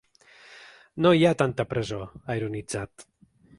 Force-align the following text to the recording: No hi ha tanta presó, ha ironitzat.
No 1.05 1.11
hi 1.17 1.27
ha 1.29 1.33
tanta 1.43 1.67
presó, 1.75 2.01
ha 2.25 2.41
ironitzat. 2.43 3.09